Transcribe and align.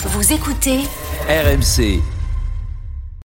Vous 0.00 0.32
écoutez 0.32 0.78
RMC. 1.28 2.00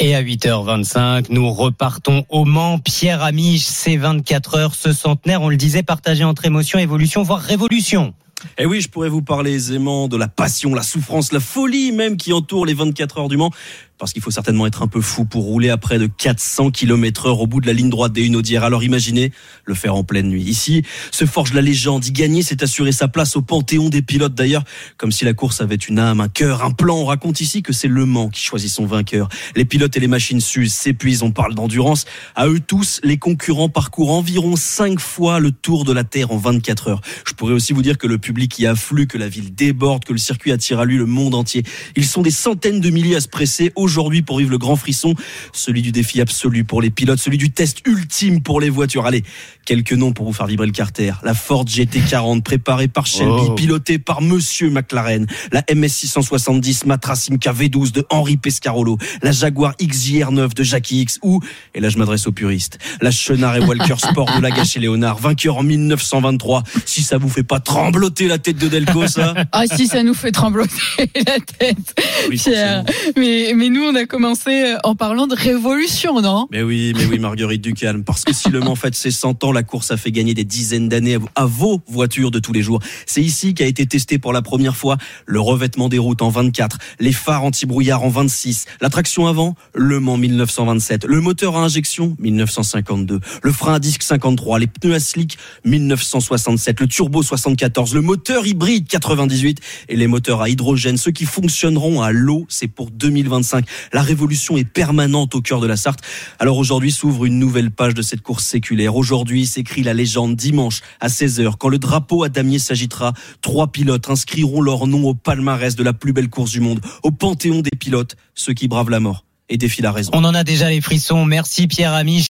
Et 0.00 0.14
à 0.14 0.22
8h25, 0.22 1.28
nous 1.30 1.50
repartons 1.50 2.26
au 2.28 2.44
Mans. 2.44 2.78
Pierre 2.78 3.22
Amiche, 3.22 3.64
c'est 3.64 3.96
24 3.96 4.54
heures, 4.58 4.74
ce 4.74 4.92
centenaire, 4.92 5.40
on 5.40 5.48
le 5.48 5.56
disait, 5.56 5.82
partagé 5.82 6.24
entre 6.24 6.44
émotion, 6.44 6.78
évolution, 6.78 7.22
voire 7.22 7.40
révolution. 7.40 8.12
Et 8.58 8.66
oui, 8.66 8.82
je 8.82 8.88
pourrais 8.90 9.08
vous 9.08 9.22
parler 9.22 9.52
aisément 9.52 10.08
de 10.08 10.18
la 10.18 10.28
passion, 10.28 10.74
la 10.74 10.82
souffrance, 10.82 11.32
la 11.32 11.40
folie 11.40 11.90
même 11.90 12.18
qui 12.18 12.34
entoure 12.34 12.66
les 12.66 12.74
24 12.74 13.18
heures 13.18 13.28
du 13.28 13.38
Mans 13.38 13.50
parce 13.98 14.12
qu'il 14.12 14.22
faut 14.22 14.30
certainement 14.30 14.66
être 14.66 14.82
un 14.82 14.86
peu 14.86 15.00
fou 15.00 15.24
pour 15.24 15.44
rouler 15.44 15.70
à 15.70 15.76
près 15.76 15.98
de 15.98 16.06
400 16.06 16.70
km 16.70 17.26
heure 17.26 17.40
au 17.40 17.46
bout 17.46 17.60
de 17.60 17.66
la 17.66 17.72
ligne 17.72 17.90
droite 17.90 18.12
des 18.12 18.24
Hunaudières. 18.24 18.64
Alors 18.64 18.84
imaginez 18.84 19.32
le 19.64 19.74
faire 19.74 19.94
en 19.94 20.04
pleine 20.04 20.28
nuit. 20.28 20.44
Ici 20.44 20.84
se 21.10 21.24
forge 21.24 21.52
la 21.52 21.60
légende. 21.60 22.06
Y 22.06 22.12
gagner, 22.12 22.42
c'est 22.42 22.62
assurer 22.62 22.92
sa 22.92 23.08
place 23.08 23.36
au 23.36 23.42
panthéon 23.42 23.88
des 23.88 24.02
pilotes 24.02 24.34
d'ailleurs, 24.34 24.64
comme 24.96 25.12
si 25.12 25.24
la 25.24 25.34
course 25.34 25.60
avait 25.60 25.74
une 25.74 25.98
âme, 25.98 26.20
un 26.20 26.28
cœur, 26.28 26.64
un 26.64 26.70
plan. 26.70 26.96
On 26.96 27.04
raconte 27.06 27.40
ici 27.40 27.62
que 27.62 27.72
c'est 27.72 27.88
Le 27.88 28.06
Mans 28.06 28.28
qui 28.28 28.42
choisit 28.42 28.70
son 28.70 28.86
vainqueur. 28.86 29.28
Les 29.56 29.64
pilotes 29.64 29.96
et 29.96 30.00
les 30.00 30.08
machines 30.08 30.40
s'usent, 30.40 30.72
s'épuisent, 30.72 31.22
on 31.22 31.32
parle 31.32 31.54
d'endurance. 31.54 32.04
À 32.34 32.46
eux 32.46 32.60
tous, 32.60 33.00
les 33.02 33.18
concurrents 33.18 33.68
parcourent 33.68 34.12
environ 34.12 34.56
5 34.56 35.00
fois 35.00 35.40
le 35.40 35.50
tour 35.50 35.84
de 35.84 35.92
la 35.92 36.04
Terre 36.04 36.30
en 36.30 36.36
24 36.36 36.88
heures. 36.88 37.00
Je 37.26 37.34
pourrais 37.34 37.52
aussi 37.52 37.72
vous 37.72 37.82
dire 37.82 37.98
que 37.98 38.06
le 38.06 38.18
public 38.18 38.58
y 38.58 38.66
afflue, 38.66 39.06
que 39.06 39.18
la 39.18 39.28
ville 39.28 39.54
déborde, 39.54 40.04
que 40.04 40.12
le 40.12 40.18
circuit 40.18 40.52
attire 40.52 40.78
à 40.78 40.84
lui 40.84 40.96
le 40.96 41.06
monde 41.06 41.34
entier. 41.34 41.64
Ils 41.96 42.06
sont 42.06 42.22
des 42.22 42.30
centaines 42.30 42.80
de 42.80 42.90
milliers 42.90 43.16
à 43.16 43.20
se 43.20 43.28
presser 43.28 43.72
aujourd'hui 43.88 44.20
pour 44.22 44.38
vivre 44.38 44.50
le 44.50 44.58
grand 44.58 44.76
frisson, 44.76 45.14
celui 45.54 45.80
du 45.80 45.92
défi 45.92 46.20
absolu 46.20 46.62
pour 46.64 46.82
les 46.82 46.90
pilotes, 46.90 47.18
celui 47.18 47.38
du 47.38 47.50
test 47.50 47.78
ultime 47.86 48.42
pour 48.42 48.60
les 48.60 48.68
voitures. 48.68 49.06
Allez, 49.06 49.24
quelques 49.64 49.92
noms 49.94 50.12
pour 50.12 50.26
vous 50.26 50.34
faire 50.34 50.46
vibrer 50.46 50.66
le 50.66 50.72
carter. 50.72 51.12
La 51.22 51.32
Ford 51.32 51.64
GT40 51.64 52.42
préparée 52.42 52.88
par 52.88 53.06
Shelby, 53.06 53.46
Oh. 53.48 53.54
pilotée 53.54 53.98
par 53.98 54.20
Monsieur 54.20 54.68
McLaren. 54.68 55.26
La 55.52 55.62
MS670 55.62 56.86
Matra 56.86 57.16
Simca 57.16 57.52
V12 57.52 57.92
de 57.92 58.04
Henri 58.10 58.36
Pescarolo. 58.36 58.98
La 59.22 59.32
Jaguar 59.32 59.74
XJR9 59.80 60.54
de 60.54 60.62
Jackie 60.62 61.00
X 61.00 61.18
ou, 61.22 61.40
et 61.74 61.80
là 61.80 61.88
je 61.88 61.96
m'adresse 61.98 62.26
aux 62.26 62.32
puristes, 62.32 62.78
la 63.00 63.10
Chenard 63.10 63.56
et 63.56 63.60
Walker 63.60 63.94
Sport 63.98 64.30
de 64.36 64.42
Lagache 64.42 64.76
et 64.76 64.80
Léonard, 64.80 65.18
vainqueur 65.18 65.56
en 65.56 65.62
1923. 65.62 66.62
Si 66.84 67.02
ça 67.02 67.16
vous 67.18 67.28
fait 67.28 67.42
pas 67.42 67.60
trembloter 67.60 68.26
la 68.28 68.38
tête 68.38 68.58
de 68.58 68.68
Delco, 68.68 69.06
ça 69.06 69.34
Ah 69.52 69.64
si, 69.66 69.86
ça 69.86 70.02
nous 70.02 70.14
fait 70.14 70.32
trembloter 70.32 70.72
la 71.26 71.38
tête, 71.58 71.94
Oui, 72.28 72.36
Pierre. 72.36 72.84
forcément. 72.86 73.12
Mais, 73.16 73.52
mais 73.54 73.68
nous, 73.70 73.77
on 73.82 73.94
a 73.94 74.04
commencé 74.04 74.64
euh, 74.64 74.78
en 74.84 74.94
parlant 74.94 75.26
de 75.26 75.34
révolution, 75.34 76.20
non? 76.20 76.46
Mais 76.50 76.62
oui, 76.62 76.92
mais 76.96 77.04
oui, 77.06 77.18
Marguerite 77.18 77.62
Ducalme. 77.62 78.04
Parce 78.04 78.24
que 78.24 78.32
si 78.32 78.50
Le 78.50 78.60
Mans 78.60 78.74
fête 78.74 78.94
ses 78.94 79.10
100 79.10 79.44
ans, 79.44 79.52
la 79.52 79.62
course 79.62 79.90
a 79.90 79.96
fait 79.96 80.10
gagner 80.10 80.34
des 80.34 80.44
dizaines 80.44 80.88
d'années 80.88 81.18
à 81.34 81.44
vos 81.44 81.80
voitures 81.86 82.30
de 82.30 82.38
tous 82.38 82.52
les 82.52 82.62
jours. 82.62 82.80
C'est 83.06 83.22
ici 83.22 83.54
qu'a 83.54 83.66
été 83.66 83.86
testé 83.86 84.18
pour 84.18 84.32
la 84.32 84.42
première 84.42 84.76
fois 84.76 84.96
le 85.26 85.40
revêtement 85.40 85.88
des 85.88 85.98
routes 85.98 86.22
en 86.22 86.30
24, 86.30 86.78
les 87.00 87.12
phares 87.12 87.44
anti-brouillard 87.44 88.02
en 88.02 88.08
26, 88.08 88.66
la 88.80 88.90
traction 88.90 89.26
avant, 89.26 89.54
Le 89.74 90.00
Mans 90.00 90.16
1927, 90.16 91.04
le 91.04 91.20
moteur 91.20 91.56
à 91.56 91.60
injection 91.60 92.16
1952, 92.18 93.20
le 93.42 93.52
frein 93.52 93.74
à 93.74 93.78
disque 93.78 94.02
53, 94.02 94.58
les 94.58 94.66
pneus 94.66 94.94
à 94.94 95.00
slick 95.00 95.38
1967, 95.64 96.80
le 96.80 96.86
turbo 96.86 97.22
74, 97.22 97.94
le 97.94 98.00
moteur 98.00 98.46
hybride 98.46 98.86
98 98.88 99.60
et 99.88 99.96
les 99.96 100.06
moteurs 100.06 100.42
à 100.42 100.48
hydrogène, 100.48 100.96
ceux 100.96 101.12
qui 101.12 101.24
fonctionneront 101.24 102.02
à 102.02 102.12
l'eau, 102.12 102.46
c'est 102.48 102.68
pour 102.68 102.90
2025. 102.90 103.64
La 103.92 104.02
révolution 104.02 104.56
est 104.56 104.64
permanente 104.64 105.34
au 105.34 105.40
cœur 105.40 105.60
de 105.60 105.66
la 105.66 105.76
Sarthe. 105.76 106.00
Alors 106.38 106.58
aujourd'hui 106.58 106.92
s'ouvre 106.92 107.24
une 107.24 107.38
nouvelle 107.38 107.70
page 107.70 107.94
de 107.94 108.02
cette 108.02 108.22
course 108.22 108.44
séculaire. 108.44 108.96
Aujourd'hui 108.96 109.46
s'écrit 109.46 109.82
la 109.82 109.94
légende 109.94 110.36
dimanche 110.36 110.80
à 111.00 111.08
16h 111.08 111.54
quand 111.58 111.68
le 111.68 111.78
drapeau 111.78 112.24
à 112.24 112.28
damier 112.28 112.58
s'agitera. 112.58 113.12
Trois 113.40 113.72
pilotes 113.72 114.08
inscriront 114.08 114.60
leur 114.60 114.86
nom 114.86 115.08
au 115.08 115.14
palmarès 115.14 115.76
de 115.76 115.82
la 115.82 115.92
plus 115.92 116.12
belle 116.12 116.28
course 116.28 116.50
du 116.50 116.60
monde, 116.60 116.80
au 117.02 117.10
panthéon 117.10 117.60
des 117.60 117.76
pilotes, 117.78 118.16
ceux 118.34 118.54
qui 118.54 118.68
bravent 118.68 118.90
la 118.90 119.00
mort 119.00 119.24
et 119.48 119.56
défient 119.56 119.82
la 119.82 119.92
raison. 119.92 120.10
On 120.14 120.24
en 120.24 120.34
a 120.34 120.44
déjà 120.44 120.68
les 120.68 120.80
frissons. 120.80 121.24
Merci 121.24 121.66
Pierre 121.66 121.94
Amiche. 121.94 122.26